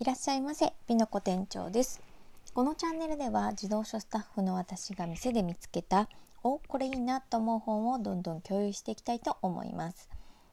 [0.00, 2.00] いらっしゃいませ、ピノコ店長です。
[2.54, 6.08] このチャンネルでは自動書スタッフの私が店で見つけた、
[6.44, 10.08] お、これいいなと思う本をどんどん共有していきたいと思います。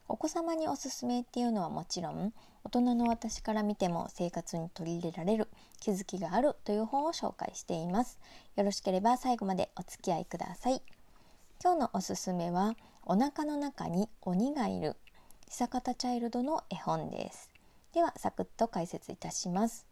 [0.08, 2.32] お子様におすすめっていうのはもちろん、
[2.64, 8.18] 大人の私から見ても生活に取り入れられる、気づきがあるという本を紹介しています。
[8.56, 10.82] よろしければ最後までお付き合いください。
[11.62, 12.74] 今日のおすすめは、
[13.04, 14.96] お腹の中に鬼がいる、
[15.48, 17.55] 久方チャイルドの絵本です。
[17.96, 19.86] ではサクッと解説いたします。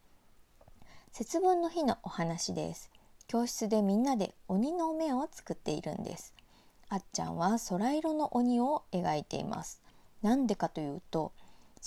[1.11, 2.91] 節分の日のお話です。
[3.29, 6.35] 教室でみんなで鬼の目を作っているんです。
[6.91, 9.81] あっちゃんは空色の鬼を描いています。
[10.21, 11.33] なんでかというと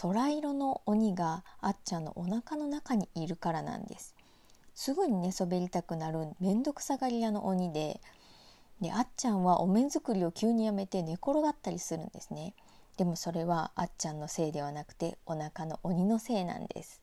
[0.02, 4.16] 空色の鬼があっちゃんのお腹の中にいるからなんです。
[4.74, 8.02] すぐに寝そべりたくなるめんどくさがり屋の鬼で。
[8.82, 12.55] であっちゃんはお面作りを急にやめて寝転がったりするんですね。
[12.98, 17.02] でもそれはあっちゃんのせいではなくてお腹の鬼のせいなんです。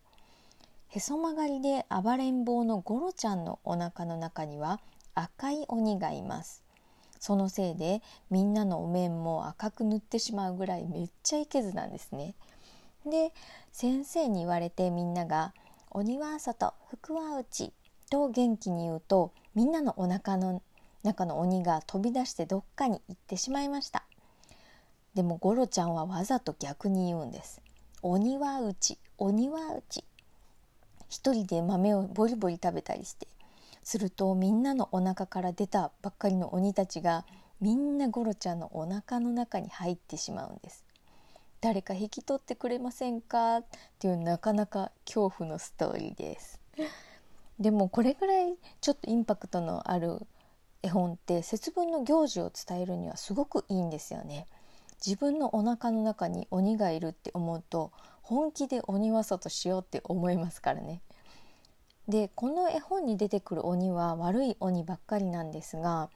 [0.89, 4.81] へそ曲がりで暴れん坊のゴロちゃんのお腹の中には
[5.15, 6.65] 赤い鬼がいます。
[7.21, 12.35] そのせいでみんなのお面も赤く塗ってしまうぐらいめっちゃいけずなんですね。
[13.07, 13.33] で
[13.73, 15.55] 先生に言われてみんなが
[15.91, 17.73] 「鬼は外福は内」
[18.11, 20.61] と元気に言うとみんなのお腹の
[21.05, 24.05] 中の鬼が飛び出してどっかに行ってしまいました。
[25.15, 27.61] でもゴロちゃんはわざと逆に言うんです。
[28.03, 30.05] 鬼はうち、鬼はうち。
[31.09, 33.29] 一人で豆をボリボリ食べたりして。
[33.83, 37.25] するとみんなのお腹から出たばっかりの鬼たちが
[37.61, 40.85] みんなゴロちゃんのお腹の中に入ってしまうんです。
[41.61, 43.59] 誰か引き取ってくれませんか？
[43.59, 43.65] っ
[43.99, 46.61] ていうなかなか恐怖のストーリーです。
[47.61, 50.19] でもこれぐらいちょっとインパクトのある
[50.83, 54.47] 絵本って節分の行事を伝えるにはすごくいいんですよね。
[55.05, 61.03] 自分のお腹の中に鬼がいるって思うと本気で鬼は外しようって思いますからね。
[62.09, 66.11] でこの絵本に出てくる鬼は悪い鬼ばっかりなんですが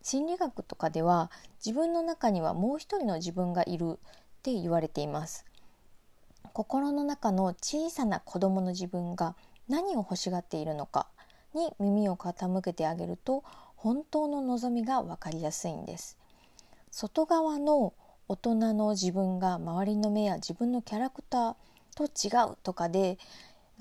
[0.00, 1.30] 心理学とかでは
[1.64, 3.96] 自分の中にはもう一人の自分がいるっ
[4.42, 5.44] て言われています。
[6.52, 9.36] 心の中の小さな子供の自分が
[9.68, 11.06] 何を欲しがっているのか
[11.54, 13.44] に耳を傾けてあげると
[13.76, 16.18] 本当の望みが分かりやすいんです。
[16.90, 17.94] 外側の
[18.32, 21.54] 大人の自分が周りの目や自分のキャラクター
[21.94, 23.18] と違うとかで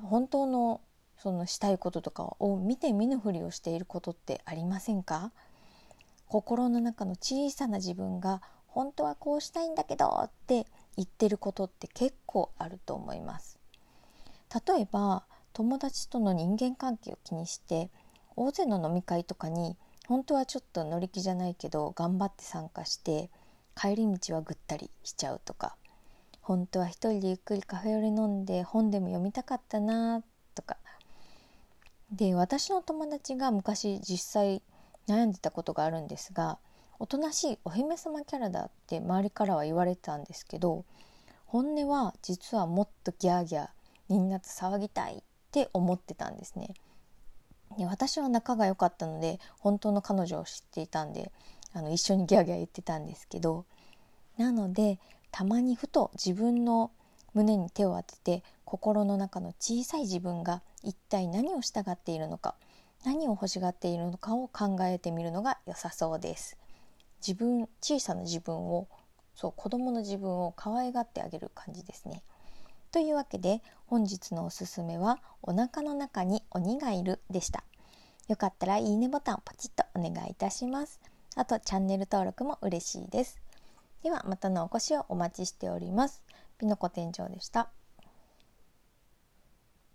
[0.01, 0.81] 本当の
[1.17, 5.31] そのしたいこととかを見て見ぬふりをしていることってありませんか？
[6.27, 10.67] 心の中の小さな自分が本当はこうしたいんだけどって
[10.97, 13.57] 言ってることって結構あると思います。
[14.67, 15.23] 例えば
[15.53, 17.89] 友達との人間関係を気にして
[18.35, 19.77] 大勢の飲み会とかに
[20.09, 23.29] 本当はちょっと乗り気じゃないけど頑張って参加して
[23.81, 25.75] 帰り道はぐったりしちゃうとか
[26.39, 30.21] 本当は一人でゆっくりカフェオレ飲んで本でも読みたかったな
[30.53, 30.77] とか
[32.11, 34.61] で私の友達が昔実際
[35.07, 36.59] 悩んでたことがあるんですが
[36.99, 40.85] おとなしいお姫様キャラだって周りからは言われてたんですけど
[41.47, 43.69] 本音は実はもっとギャーギャー
[44.09, 45.21] みんなと騒ぎたいっ
[45.51, 46.75] て思ってたんですね。
[47.77, 51.31] で私は仲が良かったので本当の彼女を知っていたんで
[51.73, 53.65] あの一緒にギャーギャー言ってたんですけど
[54.37, 54.99] なので
[55.31, 56.91] たまにふと自分の
[57.33, 62.55] 胸に手を当てて心の中の小さい自分が一体何をしたがっているのか
[63.05, 66.57] 何を欲しがっているのかを考えてみるのが良さそうです。
[67.25, 68.87] 自分小さな自分を
[69.35, 72.21] そう子供の自分を可愛がってあげる感じですね。
[72.91, 77.63] というわけで本日のおすすめはお腹の中に鬼がいるでした。
[78.27, 81.10] よかったらいいねボタンポチッとお願いいたします。
[81.35, 83.39] あとチャンネル登録も嬉しいです。
[84.03, 86.21] ではまたのお越しをお待ちしております。
[86.57, 87.69] ピノコ店長でした。